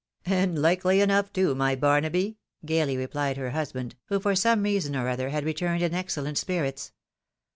[0.41, 5.07] "And hkely enough, too, my Barnaby," gaily replied her husband, who for some reason or
[5.07, 6.91] other had returned in excellent spii'its.